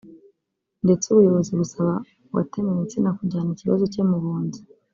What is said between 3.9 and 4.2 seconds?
cye mu